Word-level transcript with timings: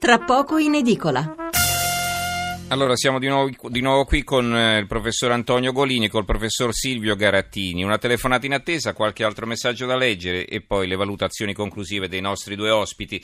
tra 0.00 0.18
poco 0.18 0.56
in 0.56 0.74
edicola. 0.76 1.34
Allora, 2.68 2.96
siamo 2.96 3.18
di 3.18 3.26
nuovo, 3.26 3.50
di 3.68 3.80
nuovo 3.82 4.06
qui 4.06 4.24
con 4.24 4.56
eh, 4.56 4.78
il 4.78 4.86
professor 4.86 5.30
Antonio 5.30 5.72
Golini 5.72 6.06
e 6.06 6.08
col 6.08 6.24
professor 6.24 6.72
Silvio 6.72 7.14
Garattini. 7.16 7.84
Una 7.84 7.98
telefonata 7.98 8.46
in 8.46 8.54
attesa, 8.54 8.94
qualche 8.94 9.24
altro 9.24 9.44
messaggio 9.44 9.84
da 9.84 9.96
leggere 9.96 10.46
e 10.46 10.62
poi 10.62 10.88
le 10.88 10.96
valutazioni 10.96 11.52
conclusive 11.52 12.08
dei 12.08 12.22
nostri 12.22 12.56
due 12.56 12.70
ospiti. 12.70 13.22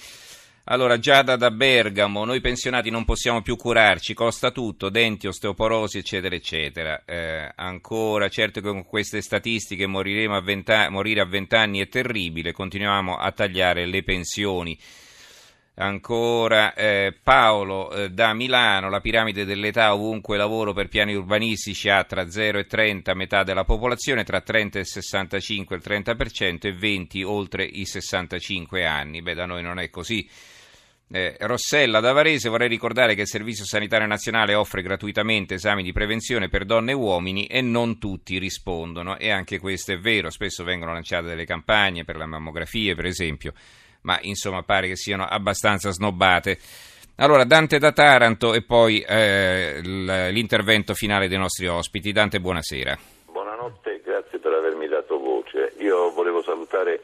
Allora, 0.65 0.99
Giada 0.99 1.37
da 1.37 1.51
Bergamo, 1.51 2.27
noi 2.27 2.43
pensionati 2.43 2.91
non 2.91 3.07
possiamo 3.07 3.41
più 3.41 3.57
curarci, 3.57 4.13
costa 4.13 4.51
tutto, 4.51 4.91
denti, 4.91 5.29
osteoporosi, 5.29 5.97
eccetera, 5.97 6.35
eccetera. 6.35 7.05
Eh, 7.07 7.53
ancora, 7.55 8.29
certo 8.29 8.61
che 8.61 8.69
con 8.69 8.85
queste 8.85 9.23
statistiche 9.23 9.85
a 9.85 9.89
morire 9.89 10.27
a 10.27 11.25
vent'anni 11.25 11.79
è 11.79 11.89
terribile, 11.89 12.53
continuiamo 12.53 13.17
a 13.17 13.33
tagliare 13.33 13.87
le 13.87 14.03
pensioni. 14.03 14.79
Ancora 15.79 16.73
eh, 16.73 17.15
Paolo 17.23 17.91
eh, 17.91 18.09
da 18.09 18.33
Milano, 18.33 18.89
la 18.89 19.03
piramide 19.03 19.45
dell'età 19.45 19.93
ovunque 19.93 20.39
lavoro 20.39 20.73
per 20.73 20.89
piani 20.89 21.15
urbanistici 21.15 21.91
ha 21.91 22.03
tra 22.05 22.31
0 22.31 22.61
e 22.61 22.67
30 22.67 23.13
metà 23.13 23.43
della 23.43 23.65
popolazione, 23.65 24.25
tra 24.25 24.41
30 24.41 24.79
e 24.79 24.85
65 24.87 25.77
il 25.77 25.83
30% 25.85 26.61
e 26.63 26.73
20 26.73 27.23
oltre 27.25 27.65
i 27.65 27.85
65 27.85 28.87
anni. 28.87 29.21
Beh, 29.21 29.35
da 29.35 29.45
noi 29.45 29.63
non 29.63 29.79
è 29.79 29.91
così. 29.91 30.27
Eh, 31.09 31.37
Rossella 31.41 32.01
da 32.01 32.13
Varese, 32.13 32.49
vorrei 32.49 32.69
ricordare 32.69 33.15
che 33.15 33.21
il 33.21 33.29
Servizio 33.29 33.67
Sanitario 33.67 34.07
Nazionale 34.07 34.55
offre 34.55 34.81
gratuitamente 34.81 35.55
esami 35.55 35.83
di 35.83 35.93
prevenzione 35.93 36.49
per 36.49 36.65
donne 36.65 36.93
e 36.93 36.95
uomini 36.95 37.45
e 37.45 37.61
non 37.61 37.99
tutti 37.99 38.39
rispondono 38.39 39.19
e 39.19 39.31
anche 39.31 39.59
questo 39.59 39.93
è 39.93 39.99
vero, 39.99 40.31
spesso 40.31 40.65
vengono 40.65 40.95
lanciate 40.95 41.27
delle 41.27 41.45
campagne 41.45 42.05
per 42.05 42.17
le 42.17 42.25
mammografie 42.25 42.95
per 42.95 43.05
esempio 43.05 43.53
ma 44.07 44.19
insomma 44.23 44.63
pare 44.63 44.87
che 44.87 44.97
siano 44.97 45.25
abbastanza 45.25 45.91
snobbate. 45.91 46.59
Allora, 47.17 47.45
Dante 47.45 47.79
da 47.79 47.93
Taranto 47.93 48.55
e 48.55 48.63
poi 48.63 49.01
eh, 49.01 49.81
l'intervento 49.83 50.95
finale 50.95 51.29
dei 51.29 51.39
nostri 51.39 51.67
ospiti. 51.67 52.13
Dante, 52.13 52.41
buonasera. 52.41 52.97
Buonanotte, 53.27 54.01
grazie 54.05 54.39
per 54.39 54.53
avermi 54.53 54.87
dato 54.87 55.19
voce. 55.19 55.73
Io 55.79 56.13
volevo 56.13 56.43
salutare 56.43 57.03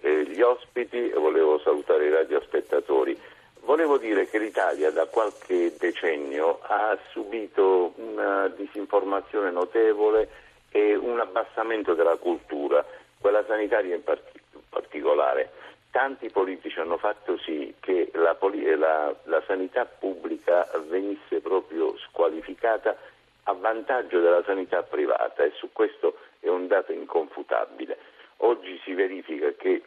eh, 0.00 0.26
gli 0.28 0.40
ospiti 0.40 1.08
e 1.08 1.14
volevo 1.14 1.58
salutare 1.58 2.06
i 2.06 2.10
radiospettatori. 2.10 3.18
Volevo 3.64 3.98
dire 3.98 4.28
che 4.28 4.38
l'Italia 4.38 4.90
da 4.90 5.06
qualche 5.06 5.74
decennio 5.78 6.60
ha 6.62 6.96
subito 7.10 7.94
una 7.96 8.46
disinformazione 8.48 9.50
notevole 9.50 10.28
e 10.70 10.94
un 10.94 11.18
abbassamento 11.18 11.94
della 11.94 12.16
cultura, 12.16 12.84
quella 13.18 13.42
sanitaria 13.46 13.94
in 13.94 14.02
particolare 14.68 15.50
tanti 15.94 16.28
politici 16.28 16.80
hanno 16.80 16.96
fatto 16.96 17.38
sì 17.38 17.72
che 17.78 18.10
la, 18.14 18.36
la, 18.76 19.14
la, 19.22 19.42
sanità 19.46 19.84
pubblica 19.84 20.68
venisse 20.88 21.40
proprio 21.40 21.96
squalificata 21.98 22.96
a 23.44 23.52
vantaggio 23.52 24.18
della 24.18 24.42
sanità 24.42 24.82
privata 24.82 25.44
e 25.44 25.52
su 25.54 25.68
questo 25.72 26.16
è 26.40 26.48
un 26.48 26.66
dato 26.66 26.90
inconfutabile. 26.90 27.96
Oggi 28.38 28.76
si 28.82 28.92
verifica 28.92 29.52
che 29.52 29.84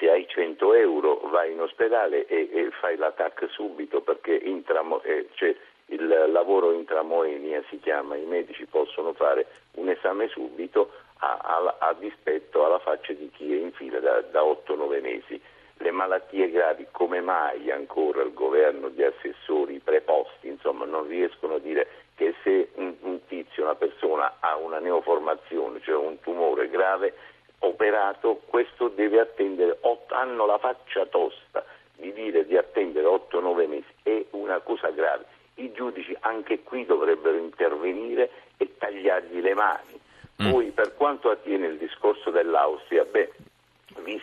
se 0.00 0.10
hai 0.10 0.26
100 0.26 0.74
euro 0.74 1.20
vai 1.30 1.52
in 1.52 1.60
ospedale 1.60 2.26
e, 2.26 2.48
e 2.52 2.70
fai 2.80 2.96
la 2.96 3.12
TAC 3.12 3.46
subito 3.50 4.00
perché 4.00 4.34
intramo, 4.34 5.00
eh, 5.02 5.28
cioè 5.34 5.54
il 5.86 6.08
lavoro 6.32 6.72
intramoenia 6.72 7.62
si 7.68 7.78
chiama, 7.78 8.16
i 8.16 8.24
medici 8.24 8.66
possono 8.66 9.12
fare 9.12 9.46
un 9.74 9.90
esame 9.90 10.26
subito 10.26 10.90
a, 11.20 11.38
a, 11.40 11.76
a 11.78 11.92
dispetto 11.94 12.64
alla 12.64 12.78
faccia 12.78 13.12
di 13.12 13.30
chi 13.30 13.54
è 13.54 13.58
in 13.60 13.72
fila 13.72 14.00
da, 14.00 14.20
da 14.22 14.42
8-9 14.42 15.00
mesi. 15.00 15.40
Le 15.78 15.90
malattie 15.90 16.50
gravi, 16.50 16.86
come 16.90 17.20
mai 17.20 17.70
ancora 17.70 18.22
il 18.22 18.34
governo 18.34 18.88
di 18.88 19.02
assessori 19.02 19.78
preposti, 19.78 20.48
insomma, 20.48 20.84
non 20.84 21.06
riescono 21.06 21.54
a 21.54 21.58
dire 21.58 21.88
che 22.14 22.34
se 22.42 22.70
un, 22.74 22.94
un 23.00 23.24
tizio, 23.26 23.62
una 23.62 23.74
persona 23.74 24.36
ha 24.40 24.56
una 24.56 24.78
neoformazione, 24.78 25.80
cioè 25.80 25.96
un 25.96 26.20
tumore 26.20 26.68
grave, 26.68 27.14
operato, 27.60 28.42
questo 28.46 28.88
deve 28.88 29.20
attendere, 29.20 29.78
8, 29.80 30.14
hanno 30.14 30.46
la 30.46 30.58
faccia 30.58 31.06
tosta 31.06 31.64
di 31.96 32.12
dire 32.12 32.46
di 32.46 32.56
attendere 32.56 33.06
8-9 33.06 33.68
mesi, 33.68 33.92
è 34.02 34.24
una 34.30 34.58
cosa 34.60 34.88
grave. 34.90 35.24
I 35.54 35.72
giudici 35.72 36.16
anche 36.20 36.60
qui 36.62 36.86
dovrebbero 36.86 37.36
intervenire 37.36 38.30
e 38.56 38.76
tagliargli 38.78 39.40
le 39.40 39.54
mani 39.54 39.99
Mm. 40.42 40.50
Poi 40.50 40.70
per 40.70 40.94
quanto 40.94 41.30
attiene 41.30 41.66
il 41.66 41.76
discorso 41.78 42.30
dell'Austria, 42.30 43.04
beh, 43.04 43.30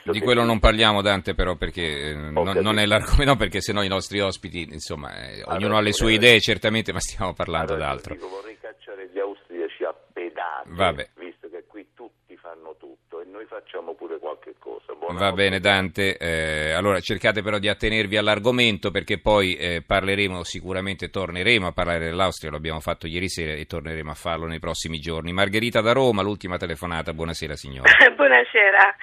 di 0.04 0.20
quello 0.22 0.44
non 0.44 0.60
parliamo 0.60 1.02
Dante 1.02 1.36
però 1.36 1.56
perché 1.56 2.10
eh, 2.10 2.14
non, 2.14 2.58
non, 2.62 2.80
è 2.80 2.86
l'argomento, 2.86 3.26
no, 3.32 3.36
perché 3.36 3.62
sennò 3.62 3.84
i 3.84 3.88
nostri 3.88 4.20
ospiti, 4.20 4.68
insomma, 4.72 5.14
eh, 5.30 5.44
ognuno 5.46 5.78
ha 5.78 5.82
le 5.82 5.94
sue 5.94 6.14
idee 6.14 6.40
certamente, 6.40 6.94
ma 6.94 7.00
stiamo 7.00 7.34
parlando 7.34 7.74
allora, 7.74 7.90
d'altro. 7.90 8.14
Dico, 8.16 8.30
vorrei 8.30 8.58
cacciare 8.60 9.10
gli 9.12 9.20
austriaci 9.20 9.84
a 9.84 9.94
pedate, 10.14 10.70
Vabbè. 10.70 11.10
visto 11.20 11.50
che 11.50 11.66
qui 11.68 11.86
tutti 11.94 12.36
fanno 12.38 12.76
tutto 12.80 13.22
e 13.22 13.26
noi 13.26 13.46
facciamo 13.46 13.94
pure 13.94 14.18
qualche 14.20 14.56
cosa. 14.58 14.94
Buona 14.94 14.97
Va 15.10 15.32
bene 15.32 15.60
Dante, 15.60 16.18
eh, 16.18 16.74
allora 16.74 17.00
cercate 17.00 17.42
però 17.42 17.60
di 17.60 17.70
attenervi 17.70 18.18
all'argomento 18.18 18.92
perché 18.92 19.20
poi 19.20 19.56
eh, 19.56 19.82
parleremo, 19.86 20.44
sicuramente 20.44 21.10
torneremo 21.10 21.68
a 21.68 21.72
parlare 21.72 22.06
dell'Austria, 22.06 22.52
lo 22.52 22.58
abbiamo 22.58 22.82
fatto 22.82 23.08
ieri 23.08 23.30
sera 23.30 23.54
e 23.54 23.66
torneremo 23.66 24.12
a 24.12 24.16
farlo 24.16 24.48
nei 24.48 24.60
prossimi 24.60 25.00
giorni. 25.00 25.32
Margherita 25.32 25.82
da 25.82 25.94
Roma, 25.94 26.22
l'ultima 26.22 26.58
telefonata, 26.58 27.14
buonasera 27.14 27.56
signora. 27.56 27.90
buonasera. 28.16 28.96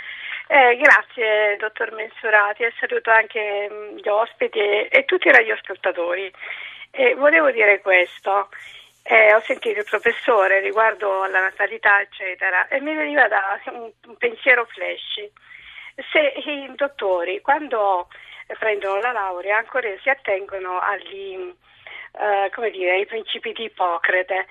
Eh, 0.46 0.76
grazie 0.76 1.56
dottor 1.58 1.92
Mensurati 1.92 2.64
e 2.64 2.72
saluto 2.78 3.10
anche 3.10 3.68
mm, 3.70 3.96
gli 3.96 4.08
ospiti 4.08 4.58
e, 4.58 4.88
e 4.90 5.04
tutti 5.06 5.28
i 5.28 5.32
radioascoltatori. 5.32 6.30
Eh, 6.90 7.14
volevo 7.14 7.50
dire 7.50 7.80
questo, 7.80 8.50
eh, 9.02 9.34
ho 9.34 9.40
sentito 9.40 9.80
il 9.80 9.86
professore 9.88 10.60
riguardo 10.60 11.22
alla 11.22 11.40
natalità 11.40 12.00
eccetera 12.00 12.68
e 12.68 12.80
mi 12.80 12.94
veniva 12.94 13.26
da 13.26 13.58
un, 13.72 13.90
un 14.06 14.16
pensiero 14.16 14.66
flash. 14.66 15.30
Se 15.94 16.18
i 16.18 16.72
dottori 16.74 17.40
quando 17.40 18.08
prendono 18.58 19.00
la 19.00 19.12
laurea 19.12 19.58
ancora 19.58 19.88
si 20.02 20.08
attengono 20.08 20.80
agli, 20.80 21.54
eh, 22.12 22.70
dire, 22.70 22.92
ai 22.92 23.06
principi 23.06 23.52
di 23.52 23.64
Ippocrate, 23.64 24.46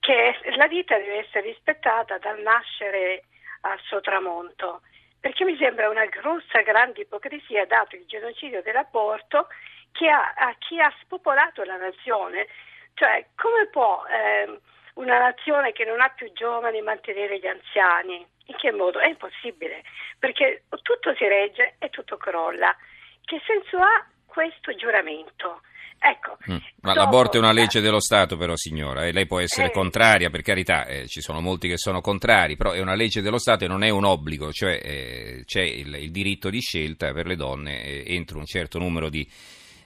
che 0.00 0.36
la 0.56 0.66
vita 0.66 0.96
deve 0.98 1.18
essere 1.18 1.48
rispettata 1.48 2.18
dal 2.18 2.40
nascere 2.40 3.24
al 3.62 3.78
suo 3.80 4.00
tramonto 4.00 4.82
perché 5.22 5.44
mi 5.44 5.56
sembra 5.56 5.88
una 5.88 6.04
grossa, 6.06 6.62
grande 6.62 7.02
ipocrisia 7.02 7.64
dato 7.64 7.94
il 7.94 8.04
genocidio 8.06 8.60
dell'aborto 8.60 9.46
che 9.92 10.08
ha, 10.08 10.34
a 10.36 10.52
chi 10.58 10.80
ha 10.80 10.92
spopolato 11.00 11.62
la 11.62 11.76
nazione. 11.76 12.48
Cioè, 12.94 13.26
come 13.36 13.68
può 13.68 14.02
eh, 14.06 14.58
una 14.94 15.18
nazione 15.20 15.70
che 15.70 15.84
non 15.84 16.00
ha 16.00 16.08
più 16.08 16.32
giovani 16.32 16.82
mantenere 16.82 17.38
gli 17.38 17.46
anziani? 17.46 18.26
In 18.52 18.58
che 18.58 18.70
modo? 18.70 18.98
È 19.00 19.08
impossibile, 19.08 19.82
perché 20.18 20.64
tutto 20.82 21.14
si 21.16 21.26
regge 21.26 21.76
e 21.78 21.88
tutto 21.88 22.18
crolla. 22.18 22.76
Che 23.24 23.40
senso 23.46 23.78
ha 23.78 24.06
questo 24.26 24.74
giuramento? 24.74 25.62
Ecco, 25.98 26.36
mm. 26.50 26.56
Ma 26.80 26.92
dopo, 26.92 26.98
l'aborto 26.98 27.36
è 27.36 27.40
una 27.40 27.52
legge 27.52 27.80
dello 27.80 28.00
Stato 28.00 28.36
però 28.36 28.56
signora 28.56 29.06
e 29.06 29.12
lei 29.12 29.26
può 29.26 29.38
essere 29.38 29.68
eh, 29.68 29.70
contraria 29.70 30.30
per 30.30 30.42
carità, 30.42 30.84
eh, 30.84 31.06
ci 31.06 31.20
sono 31.20 31.40
molti 31.40 31.68
che 31.68 31.78
sono 31.78 32.00
contrari, 32.00 32.56
però 32.56 32.72
è 32.72 32.80
una 32.80 32.96
legge 32.96 33.22
dello 33.22 33.38
Stato 33.38 33.64
e 33.64 33.68
non 33.68 33.84
è 33.84 33.88
un 33.88 34.04
obbligo, 34.04 34.52
cioè 34.52 34.80
eh, 34.82 35.42
c'è 35.46 35.62
il, 35.62 35.94
il, 35.94 36.10
diritto 36.10 36.50
di 36.50 36.60
scelta 36.60 37.12
per 37.12 37.26
le 37.26 37.36
donne 37.36 37.84
eh, 37.84 38.04
entro 38.14 38.38
un 38.38 38.46
certo 38.46 38.80
numero 38.80 39.08
di 39.08 39.26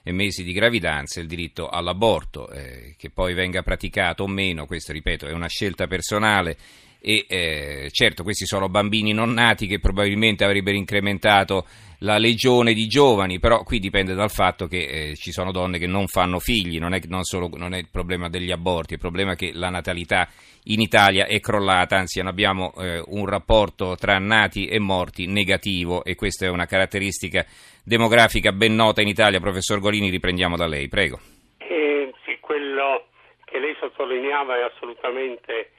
eh, 0.01 0.11
mesi 0.11 0.43
di 0.43 0.53
gravidanza, 0.53 1.19
il 1.19 1.27
diritto 1.27 1.69
all'aborto, 1.69 2.49
eh, 2.49 2.95
che 2.97 3.11
poi 3.11 3.35
venga 3.35 3.61
praticato 3.61 4.23
o 4.23 4.27
meno, 4.27 4.65
questo 4.65 4.91
ripeto 4.93 5.27
è 5.27 5.31
una 5.31 5.47
scelta 5.47 5.85
personale 5.85 6.57
e 6.99 7.25
eh, 7.27 7.89
certo 7.91 8.23
questi 8.23 8.45
sono 8.45 8.69
bambini 8.69 9.13
non 9.13 9.33
nati 9.33 9.67
che 9.67 9.79
probabilmente 9.79 10.43
avrebbero 10.43 10.77
incrementato 10.77 11.65
la 12.01 12.17
legione 12.17 12.73
di 12.73 12.85
giovani, 12.85 13.39
però 13.39 13.63
qui 13.63 13.79
dipende 13.79 14.13
dal 14.13 14.29
fatto 14.29 14.67
che 14.67 15.09
eh, 15.09 15.15
ci 15.15 15.31
sono 15.31 15.51
donne 15.51 15.79
che 15.79 15.87
non 15.87 16.07
fanno 16.07 16.39
figli, 16.39 16.77
non 16.77 16.93
è, 16.93 16.99
non, 17.07 17.23
solo, 17.23 17.49
non 17.55 17.73
è 17.73 17.77
il 17.77 17.89
problema 17.91 18.29
degli 18.29 18.51
aborti, 18.51 18.93
il 18.93 18.99
problema 18.99 19.31
è 19.31 19.35
che 19.35 19.51
la 19.53 19.69
natalità 19.69 20.27
in 20.65 20.79
Italia 20.79 21.25
è 21.25 21.39
crollata, 21.39 21.97
anzi 21.97 22.19
abbiamo 22.19 22.73
eh, 22.77 23.01
un 23.07 23.25
rapporto 23.25 23.95
tra 23.95 24.19
nati 24.19 24.67
e 24.67 24.79
morti 24.79 25.25
negativo 25.25 26.03
e 26.03 26.15
questa 26.15 26.45
è 26.45 26.49
una 26.49 26.65
caratteristica 26.65 27.45
demografica 27.83 28.51
ben 28.51 28.75
nota 28.75 29.01
in 29.01 29.07
Italia. 29.07 29.39
Professor 29.39 29.79
Golini, 29.79 30.09
riprendiamo 30.09 30.55
da 30.55 30.67
lei, 30.67 30.87
prego. 30.87 31.19
Eh, 31.57 32.13
sì, 32.25 32.37
quello 32.41 33.07
che 33.45 33.59
lei 33.59 33.75
sottolineava 33.79 34.57
è 34.57 34.61
assolutamente 34.61 35.71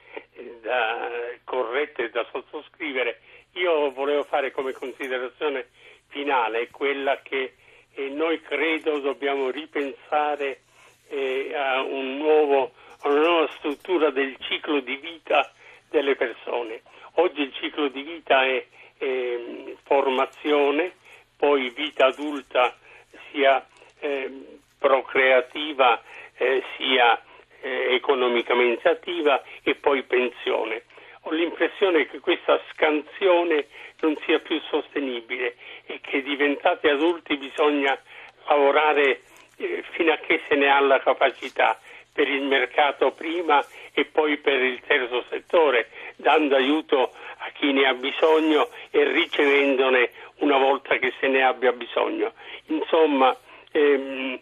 da, 0.61 1.09
corrette 1.43 2.09
da 2.09 2.25
sottoscrivere. 2.31 3.19
Io 3.53 3.91
volevo 3.91 4.23
fare 4.23 4.51
come 4.51 4.71
considerazione 4.71 5.67
finale 6.07 6.69
quella 6.69 7.19
che 7.21 7.55
eh, 7.93 8.09
noi 8.09 8.41
credo 8.41 8.99
dobbiamo 8.99 9.49
ripensare 9.49 10.61
eh, 11.07 11.53
a, 11.55 11.81
un 11.81 12.17
nuovo, 12.17 12.71
a 13.01 13.07
una 13.07 13.19
nuova 13.19 13.49
struttura 13.57 14.09
del 14.09 14.35
ciclo 14.39 14.79
di 14.79 14.95
vita 14.97 15.51
delle 15.89 16.15
persone. 16.15 16.81
Oggi 17.13 17.41
il 17.41 17.53
ciclo 17.53 17.87
di 17.87 18.01
vita 18.01 18.45
è 18.45 18.65
eh, 18.97 19.75
formazione, 19.83 20.93
poi 21.35 21.69
vita 21.71 22.07
adulta 22.07 22.77
sia 23.31 23.65
eh, 23.99 24.59
procreativa 24.77 26.01
eh, 26.37 26.63
sia 26.77 27.21
eh, 27.61 27.95
economicamente 27.95 28.87
attiva 28.89 29.41
e 29.63 29.75
poi 29.75 30.03
pensione. 30.03 30.83
Ho 31.23 31.31
l'impressione 31.31 32.07
che 32.07 32.19
questa 32.19 32.59
scansione 32.71 33.67
non 34.01 34.15
sia 34.25 34.39
più 34.39 34.59
sostenibile 34.69 35.55
e 35.85 35.99
che 36.01 36.21
diventati 36.21 36.87
adulti 36.87 37.35
bisogna 37.37 37.97
lavorare 38.47 39.21
eh, 39.57 39.83
fino 39.91 40.13
a 40.13 40.17
che 40.17 40.41
se 40.47 40.55
ne 40.55 40.69
ha 40.69 40.79
la 40.79 40.99
capacità 40.99 41.77
per 42.11 42.27
il 42.27 42.43
mercato 42.43 43.11
prima 43.11 43.63
e 43.93 44.05
poi 44.05 44.37
per 44.37 44.61
il 44.61 44.81
terzo 44.85 45.23
settore, 45.29 45.89
dando 46.15 46.55
aiuto 46.55 47.13
a 47.37 47.49
chi 47.53 47.71
ne 47.71 47.87
ha 47.87 47.93
bisogno 47.93 48.69
e 48.89 49.03
ricevendone 49.09 50.11
una 50.39 50.57
volta 50.57 50.97
che 50.97 51.13
se 51.19 51.27
ne 51.27 51.43
abbia 51.43 51.71
bisogno. 51.71 52.33
Insomma, 52.67 53.35
ehm, 53.71 54.39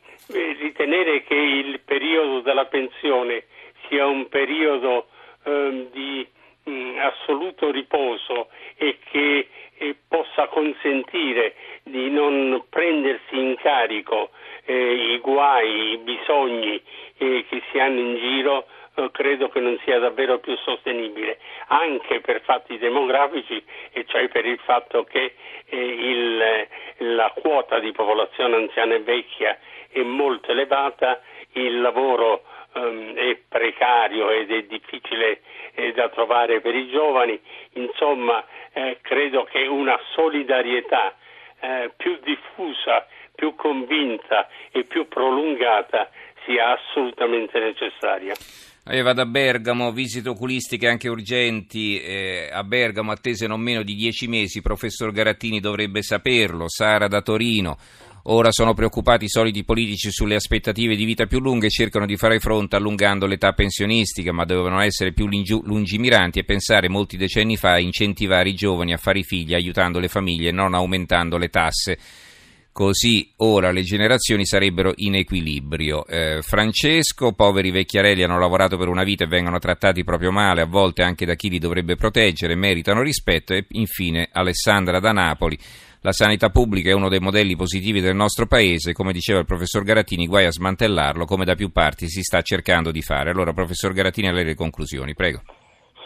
ritenere 0.59 1.23
che 1.23 1.35
il 1.35 1.79
periodo 1.81 2.41
della 2.41 2.65
pensione 2.65 3.45
sia 3.87 4.05
un 4.05 4.27
periodo 4.27 5.07
ehm, 5.43 5.89
di 5.91 6.27
mh, 6.63 6.71
mm, 6.71 6.97
assoluto 6.99 7.71
riposo 7.71 8.49
e 8.75 8.97
che 9.09 9.47
eh, 9.77 9.95
possa 10.07 10.47
consentire 10.47 11.55
di 11.83 12.09
non 12.09 12.63
prendersi 12.69 13.37
in 13.37 13.55
carico 13.57 14.31
eh, 14.65 15.13
i 15.13 15.19
guai, 15.19 15.91
i 15.93 15.97
bisogni 15.97 16.81
eh, 17.17 17.45
che 17.47 17.61
si 17.71 17.79
hanno 17.79 17.99
in 17.99 18.15
giro, 18.15 18.65
eh, 18.65 18.86
credo 19.11 19.49
che 19.49 19.59
non 19.59 19.77
sia 19.83 19.99
davvero 19.99 20.39
più 20.39 20.55
sostenibile, 20.57 21.37
anche 21.67 22.19
per 22.19 22.41
fatti 22.41 22.77
demografici, 22.77 23.63
e 23.91 24.05
cioè 24.05 24.27
per 24.27 24.45
il 24.45 24.59
fatto 24.59 25.03
che 25.03 25.35
eh, 25.65 25.77
il, 25.77 26.67
la 27.13 27.31
quota 27.35 27.79
di 27.79 27.91
popolazione 27.91 28.55
anziana 28.55 28.95
e 28.95 28.99
vecchia 28.99 29.57
è 29.89 30.01
molto 30.01 30.51
elevata, 30.51 31.21
il 31.53 31.81
lavoro 31.81 32.43
um, 32.73 33.13
è 33.13 33.37
precario 33.47 34.29
ed 34.29 34.51
è 34.51 34.63
difficile 34.63 35.41
eh, 35.73 35.93
da 35.93 36.09
trovare 36.09 36.59
per 36.61 36.75
i 36.75 36.89
giovani, 36.89 37.39
insomma 37.73 38.43
eh, 38.73 38.97
credo 39.01 39.43
che 39.43 39.65
una 39.65 39.99
solidarietà 40.13 41.15
eh, 41.59 41.91
più 41.97 42.19
diffusa, 42.23 43.07
più 43.33 43.55
convinta 43.55 44.47
e 44.71 44.83
più 44.83 45.07
prolungata 45.07 46.09
sia 46.47 46.79
assolutamente 46.79 47.59
necessaria. 47.59 48.33
Io 48.89 49.03
vado 49.03 49.21
a 49.21 49.25
Bergamo, 49.25 49.91
visite 49.91 50.29
oculistiche 50.29 50.87
anche 50.87 51.09
urgenti 51.09 51.99
eh, 51.99 52.49
a 52.49 52.63
Bergamo, 52.63 53.11
attese 53.11 53.45
non 53.45 53.59
meno 53.59 53.83
di 53.83 53.95
dieci 53.95 54.27
mesi, 54.27 54.61
professor 54.61 55.11
Garattini 55.11 55.59
dovrebbe 55.59 56.01
saperlo, 56.01 56.69
Sara 56.69 57.09
da 57.09 57.21
Torino. 57.21 57.77
Ora 58.29 58.51
sono 58.51 58.73
preoccupati 58.73 59.25
i 59.25 59.29
soliti 59.29 59.63
politici 59.63 60.09
sulle 60.09 60.35
aspettative 60.35 60.95
di 60.95 61.05
vita 61.05 61.27
più 61.27 61.39
lunghe 61.39 61.67
e 61.67 61.69
cercano 61.69 62.05
di 62.05 62.17
fare 62.17 62.39
fronte 62.39 62.75
allungando 62.75 63.25
l'età 63.25 63.53
pensionistica, 63.53 64.33
ma 64.33 64.43
dovevano 64.43 64.81
essere 64.81 65.13
più 65.13 65.27
lungimiranti 65.27 66.39
e 66.39 66.43
pensare 66.43 66.89
molti 66.89 67.15
decenni 67.15 67.55
fa 67.55 67.71
a 67.71 67.79
incentivare 67.79 68.49
i 68.49 68.53
giovani 68.53 68.91
a 68.91 68.97
fare 68.97 69.19
i 69.19 69.23
figli 69.23 69.53
aiutando 69.53 69.99
le 69.99 70.09
famiglie 70.09 70.49
e 70.49 70.53
non 70.53 70.73
aumentando 70.73 71.37
le 71.37 71.47
tasse. 71.47 71.97
Così 72.77 73.33
ora 73.37 73.71
le 73.71 73.81
generazioni 73.81 74.45
sarebbero 74.45 74.91
in 74.97 75.15
equilibrio. 75.15 76.05
Eh, 76.05 76.43
Francesco, 76.43 77.33
poveri 77.33 77.71
vecchiarelli 77.71 78.21
hanno 78.21 78.37
lavorato 78.37 78.77
per 78.77 78.87
una 78.87 79.01
vita 79.01 79.23
e 79.23 79.27
vengono 79.27 79.57
trattati 79.57 80.03
proprio 80.03 80.31
male, 80.31 80.61
a 80.61 80.67
volte 80.67 81.01
anche 81.01 81.25
da 81.25 81.33
chi 81.33 81.49
li 81.49 81.57
dovrebbe 81.57 81.95
proteggere, 81.95 82.53
meritano 82.53 83.01
rispetto. 83.01 83.55
E 83.55 83.65
infine 83.69 84.29
Alessandra 84.31 84.99
da 84.99 85.11
Napoli 85.11 85.57
la 86.01 86.11
sanità 86.11 86.49
pubblica 86.49 86.91
è 86.91 86.93
uno 86.93 87.09
dei 87.09 87.17
modelli 87.19 87.55
positivi 87.55 87.99
del 87.99 88.13
nostro 88.13 88.45
paese, 88.45 88.93
come 88.93 89.11
diceva 89.11 89.39
il 89.39 89.47
professor 89.47 89.81
Garattini, 89.81 90.27
guai 90.27 90.45
a 90.45 90.51
smantellarlo, 90.51 91.25
come 91.25 91.45
da 91.45 91.55
più 91.55 91.71
parti 91.71 92.07
si 92.07 92.21
sta 92.21 92.43
cercando 92.43 92.91
di 92.91 93.01
fare. 93.01 93.31
Allora, 93.31 93.53
professor 93.53 93.91
Garattini, 93.91 94.27
a 94.27 94.33
lei 94.33 94.45
le 94.45 94.53
conclusioni, 94.53 95.15
prego. 95.15 95.41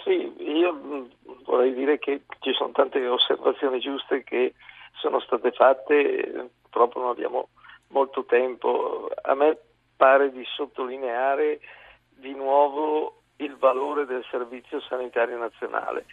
Sì, 0.06 0.12
io 0.42 0.74
mm, 0.74 1.04
vorrei 1.44 1.74
dire 1.74 2.00
che 2.00 2.22
ci 2.40 2.54
sono 2.54 2.72
tante 2.72 3.06
osservazioni 3.06 3.82
giuste 3.82 4.24
che 4.24 4.54
sono 5.02 5.20
state 5.20 5.52
fatte, 5.52 6.50
purtroppo 6.72 7.00
non 7.00 7.10
abbiamo 7.10 7.50
molto 7.90 8.24
tempo. 8.24 9.10
A 9.24 9.36
me 9.36 9.58
pare 9.96 10.32
di 10.32 10.44
sottolineare 10.56 11.60
di 12.08 12.34
nuovo 12.34 13.24
il 13.38 13.58
valore 13.58 14.06
del 14.06 14.26
servizio 14.32 14.80
sanitario 14.80 15.38
nazionale. 15.38 16.06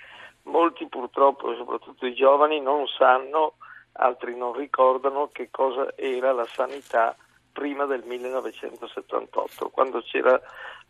Molti 0.42 0.86
purtroppo, 0.88 1.54
soprattutto 1.54 2.06
i 2.06 2.14
giovani, 2.14 2.60
non 2.60 2.86
sanno 2.86 3.54
altri 4.00 4.36
non 4.36 4.52
ricordano 4.52 5.28
che 5.32 5.48
cosa 5.50 5.92
era 5.96 6.32
la 6.32 6.46
sanità 6.46 7.16
prima 7.52 7.84
del 7.86 8.04
1978, 8.04 9.70
quando 9.70 10.00
c'era 10.02 10.40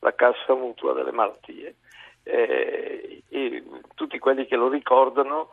la 0.01 0.15
cassa 0.15 0.55
mutua 0.55 0.93
delle 0.93 1.13
malattie. 1.13 1.77
Eh, 2.23 3.23
tutti 3.95 4.19
quelli 4.19 4.47
che 4.47 4.57
lo 4.57 4.69
ricordano 4.69 5.49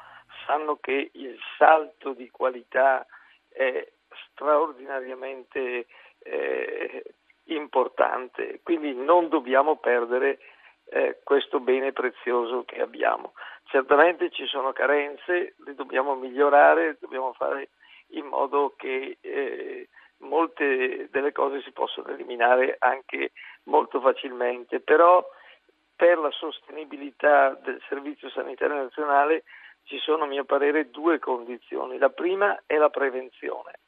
sanno 0.45 0.77
che 0.79 1.11
il 1.13 1.37
salto 1.57 2.13
di 2.13 2.29
qualità 2.29 3.05
è 3.47 3.87
straordinariamente 4.35 5.87
eh, 6.19 7.03
importante, 7.45 8.59
quindi 8.63 8.93
non 8.93 9.29
dobbiamo 9.29 9.77
perdere 9.77 10.39
eh, 10.89 11.19
questo 11.23 11.59
bene 11.59 11.93
prezioso 11.93 12.63
che 12.65 12.81
abbiamo. 12.81 13.33
Certamente 13.65 14.29
ci 14.29 14.45
sono 14.45 14.73
carenze, 14.73 15.55
le 15.57 15.73
dobbiamo 15.73 16.15
migliorare, 16.15 16.97
dobbiamo 16.99 17.33
fare 17.33 17.69
in 18.09 18.25
modo 18.25 18.73
che 18.77 19.17
eh, 19.21 19.87
molte 20.17 21.07
delle 21.09 21.31
cose 21.31 21.61
si 21.61 21.71
possano 21.71 22.09
eliminare 22.09 22.75
anche 22.79 23.31
molto 23.63 23.99
facilmente, 23.99 24.79
però 24.79 25.27
per 25.95 26.17
la 26.17 26.31
sostenibilità 26.31 27.57
del 27.63 27.81
Servizio 27.87 28.29
Sanitario 28.29 28.75
Nazionale 28.75 29.43
ci 29.85 29.97
sono 29.99 30.23
a 30.23 30.27
mio 30.27 30.43
parere 30.43 30.89
due 30.89 31.19
condizioni. 31.19 31.97
La 31.97 32.09
prima 32.09 32.63
è 32.65 32.75
la 32.77 32.89
prevenzione. 32.89 33.79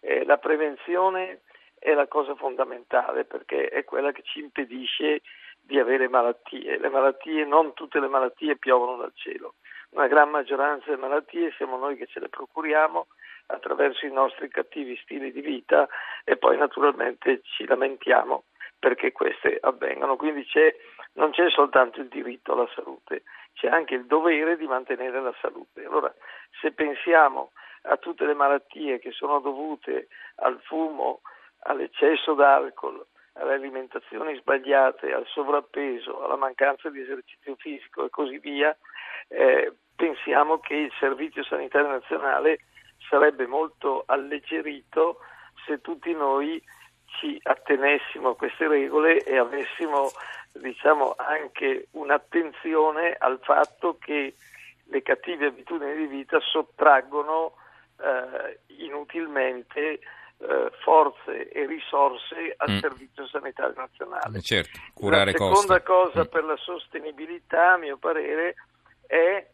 Eh, 0.00 0.24
la 0.24 0.38
prevenzione 0.38 1.40
è 1.78 1.92
la 1.94 2.06
cosa 2.06 2.34
fondamentale 2.34 3.24
perché 3.24 3.68
è 3.68 3.84
quella 3.84 4.12
che 4.12 4.22
ci 4.22 4.40
impedisce 4.40 5.22
di 5.60 5.78
avere 5.78 6.08
malattie. 6.08 6.78
Le 6.78 6.88
malattie, 6.88 7.44
non 7.44 7.74
tutte 7.74 8.00
le 8.00 8.08
malattie 8.08 8.56
piovono 8.56 8.96
dal 8.96 9.12
cielo, 9.14 9.54
una 9.90 10.08
gran 10.08 10.30
maggioranza 10.30 10.86
delle 10.86 11.00
malattie 11.00 11.52
siamo 11.52 11.76
noi 11.76 11.96
che 11.96 12.06
ce 12.06 12.20
le 12.20 12.28
procuriamo 12.28 13.06
attraverso 13.46 14.06
i 14.06 14.12
nostri 14.12 14.48
cattivi 14.48 14.96
stili 14.96 15.32
di 15.32 15.40
vita 15.40 15.88
e 16.24 16.36
poi 16.36 16.56
naturalmente 16.56 17.40
ci 17.42 17.64
lamentiamo 17.66 18.44
perché 18.78 19.12
queste 19.12 19.58
avvengano. 19.60 20.16
Quindi 20.16 20.44
c'è, 20.44 20.74
non 21.14 21.30
c'è 21.30 21.48
soltanto 21.50 22.00
il 22.00 22.08
diritto 22.08 22.52
alla 22.52 22.68
salute, 22.74 23.22
c'è 23.54 23.68
anche 23.68 23.94
il 23.94 24.06
dovere 24.06 24.56
di 24.56 24.66
mantenere 24.66 25.20
la 25.20 25.34
salute. 25.40 25.84
Allora, 25.84 26.12
se 26.60 26.72
pensiamo 26.72 27.52
a 27.88 27.96
tutte 27.96 28.24
le 28.24 28.34
malattie 28.34 28.98
che 28.98 29.12
sono 29.12 29.40
dovute 29.40 30.08
al 30.36 30.60
fumo, 30.62 31.20
all'eccesso 31.60 32.34
d'alcol, 32.34 33.04
alle 33.34 33.54
alimentazioni 33.54 34.36
sbagliate, 34.36 35.12
al 35.12 35.26
sovrappeso, 35.26 36.24
alla 36.24 36.36
mancanza 36.36 36.88
di 36.90 37.00
esercizio 37.00 37.56
fisico 37.56 38.04
e 38.04 38.10
così 38.10 38.38
via, 38.38 38.76
eh, 39.28 39.72
pensiamo 39.94 40.58
che 40.58 40.74
il 40.74 40.92
Servizio 40.98 41.44
Sanitario 41.44 41.88
Nazionale 41.88 42.60
sarebbe 43.08 43.46
molto 43.46 44.04
alleggerito 44.06 45.18
se 45.66 45.80
tutti 45.80 46.12
noi 46.12 46.62
ci 47.18 47.38
attenessimo 47.42 48.30
a 48.30 48.36
queste 48.36 48.68
regole 48.68 49.22
e 49.24 49.38
avessimo 49.38 50.10
diciamo, 50.52 51.14
anche 51.16 51.88
un'attenzione 51.92 53.14
al 53.18 53.38
fatto 53.42 53.96
che 53.98 54.34
le 54.88 55.02
cattive 55.02 55.46
abitudini 55.46 55.96
di 55.96 56.06
vita 56.06 56.38
sottraggono 56.40 57.54
eh, 57.98 58.60
inutilmente 58.84 60.00
eh, 60.38 60.70
forze 60.82 61.48
e 61.48 61.66
risorse 61.66 62.54
al 62.56 62.72
mm. 62.72 62.78
Servizio 62.78 63.26
Sanitario 63.26 63.74
Nazionale. 63.76 64.38
Eh 64.38 64.42
certo, 64.42 64.78
curare 64.92 65.32
la 65.32 65.38
seconda 65.38 65.82
costi. 65.82 66.10
cosa 66.10 66.24
mm. 66.24 66.30
per 66.30 66.44
la 66.44 66.56
sostenibilità, 66.56 67.72
a 67.72 67.78
mio 67.78 67.96
parere, 67.96 68.54
è 69.06 69.46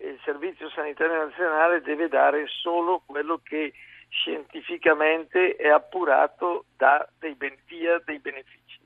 il 0.00 0.18
Servizio 0.24 0.70
Sanitario 0.70 1.24
Nazionale 1.24 1.80
deve 1.80 2.08
dare 2.08 2.46
solo 2.46 3.02
quello 3.04 3.40
che 3.42 3.72
scientificamente 4.08 5.56
è 5.56 5.68
appurato 5.68 6.66
da 6.76 7.06
dei, 7.18 7.36
via 7.66 8.00
dei 8.04 8.18
benefici. 8.18 8.78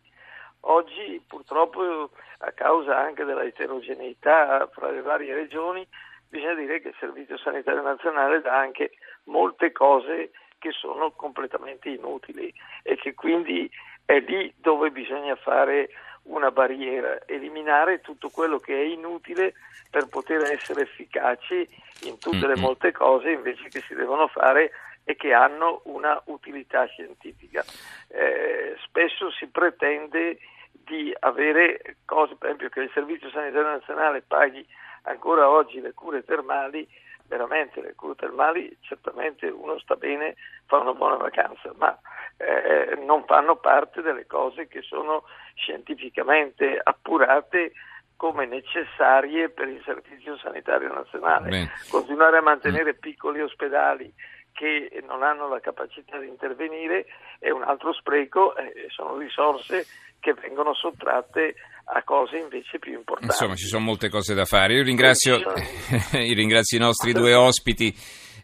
Oggi 0.60 1.22
purtroppo 1.26 2.10
a 2.38 2.52
causa 2.52 2.98
anche 2.98 3.24
della 3.24 3.44
eterogeneità 3.44 4.68
fra 4.72 4.90
le 4.90 5.02
varie 5.02 5.34
regioni 5.34 5.86
bisogna 6.28 6.54
dire 6.54 6.80
che 6.80 6.88
il 6.88 6.96
Servizio 6.98 7.36
Sanitario 7.36 7.82
Nazionale 7.82 8.40
dà 8.40 8.58
anche 8.58 8.92
molte 9.24 9.72
cose 9.72 10.30
che 10.58 10.70
sono 10.70 11.10
completamente 11.10 11.88
inutili 11.88 12.52
e 12.82 12.96
che 12.96 13.14
quindi 13.14 13.70
è 14.04 14.20
lì 14.20 14.52
dove 14.56 14.90
bisogna 14.90 15.34
fare 15.36 15.90
una 16.24 16.50
barriera, 16.50 17.18
eliminare 17.26 18.00
tutto 18.00 18.30
quello 18.30 18.58
che 18.58 18.74
è 18.74 18.84
inutile 18.84 19.54
per 19.90 20.08
poter 20.08 20.52
essere 20.52 20.82
efficaci 20.82 21.68
in 22.04 22.18
tutte 22.18 22.46
le 22.46 22.56
molte 22.56 22.92
cose 22.92 23.30
invece 23.30 23.68
che 23.68 23.80
si 23.80 23.94
devono 23.94 24.28
fare 24.28 24.70
e 25.04 25.16
che 25.16 25.32
hanno 25.32 25.80
una 25.84 26.20
utilità 26.26 26.84
scientifica. 26.84 27.64
Eh, 28.08 28.76
spesso 28.86 29.30
si 29.32 29.48
pretende 29.48 30.38
di 30.70 31.14
avere 31.20 31.96
cose, 32.04 32.36
per 32.36 32.48
esempio 32.48 32.68
che 32.68 32.80
il 32.80 32.90
Servizio 32.92 33.30
Sanitario 33.30 33.68
Nazionale 33.68 34.22
paghi 34.22 34.64
ancora 35.02 35.50
oggi 35.50 35.80
le 35.80 35.92
cure 35.92 36.24
termali, 36.24 36.86
veramente 37.32 37.80
le 37.80 37.94
cure 37.94 38.14
termali 38.14 38.76
certamente 38.82 39.46
uno 39.46 39.78
sta 39.78 39.96
bene, 39.96 40.36
fa 40.66 40.78
una 40.78 40.92
buona 40.92 41.16
vacanza, 41.16 41.72
ma 41.78 41.98
eh, 42.36 42.94
non 43.06 43.24
fanno 43.24 43.56
parte 43.56 44.02
delle 44.02 44.26
cose 44.26 44.68
che 44.68 44.82
sono 44.82 45.24
scientificamente 45.54 46.78
appurate 46.82 47.72
come 48.16 48.44
necessarie 48.44 49.48
per 49.48 49.68
il 49.68 49.82
Servizio 49.82 50.36
Sanitario 50.36 50.92
Nazionale. 50.92 51.48
Beh. 51.48 51.68
Continuare 51.90 52.36
a 52.36 52.42
mantenere 52.42 52.94
piccoli 52.94 53.40
ospedali 53.40 54.12
che 54.52 55.02
non 55.06 55.22
hanno 55.22 55.48
la 55.48 55.60
capacità 55.60 56.18
di 56.18 56.28
intervenire 56.28 57.06
è 57.38 57.48
un 57.48 57.62
altro 57.62 57.94
spreco, 57.94 58.54
eh, 58.56 58.88
sono 58.90 59.16
risorse 59.16 59.86
che 60.20 60.34
vengono 60.34 60.74
sottratte 60.74 61.54
a 61.84 62.02
cose 62.04 62.36
invece 62.38 62.78
più 62.78 62.92
importanti. 62.92 63.26
Insomma, 63.26 63.54
ci 63.54 63.66
sono 63.66 63.84
molte 63.84 64.08
cose 64.08 64.34
da 64.34 64.44
fare. 64.44 64.74
Io 64.74 64.82
ringrazio, 64.82 65.38
io 66.12 66.34
ringrazio 66.34 66.78
i 66.78 66.80
nostri 66.80 67.12
due 67.12 67.34
ospiti. 67.34 67.94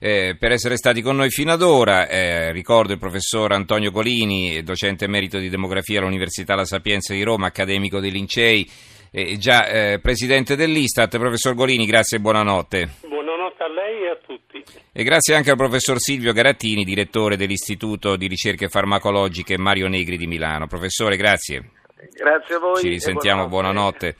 Eh, 0.00 0.36
per 0.38 0.52
essere 0.52 0.76
stati 0.76 1.02
con 1.02 1.16
noi 1.16 1.30
fino 1.30 1.52
ad 1.52 1.62
ora. 1.62 2.06
Eh, 2.06 2.52
ricordo 2.52 2.92
il 2.92 2.98
professor 2.98 3.52
Antonio 3.52 3.90
Colini, 3.90 4.62
docente 4.62 5.06
emerito 5.06 5.38
di 5.38 5.48
demografia 5.48 5.98
all'Università 5.98 6.54
La 6.54 6.64
Sapienza 6.64 7.14
di 7.14 7.22
Roma, 7.22 7.48
accademico 7.48 7.98
dei 7.98 8.12
Lincei, 8.12 8.68
eh, 9.10 9.36
già 9.38 9.66
eh, 9.66 9.98
presidente 10.00 10.54
dell'Istat. 10.54 11.18
Professor 11.18 11.54
Golini, 11.54 11.84
grazie 11.84 12.18
e 12.18 12.20
buonanotte. 12.20 12.88
Buonanotte 13.08 13.62
a 13.64 13.68
lei 13.68 14.02
e 14.04 14.10
a 14.10 14.18
tutti. 14.24 14.64
E 14.92 15.02
grazie 15.02 15.34
anche 15.34 15.50
al 15.50 15.56
professor 15.56 15.98
Silvio 15.98 16.32
Garattini, 16.32 16.84
direttore 16.84 17.36
dell'Istituto 17.36 18.16
di 18.16 18.28
Ricerche 18.28 18.68
Farmacologiche 18.68 19.58
Mario 19.58 19.88
Negri 19.88 20.16
di 20.16 20.28
Milano. 20.28 20.68
Professore, 20.68 21.16
grazie. 21.16 21.70
Grazie 22.12 22.54
a 22.54 22.58
voi. 22.58 22.80
Ci 22.80 22.88
risentiamo, 22.88 23.48
buonanotte. 23.48 23.48
buonanotte. 23.48 24.16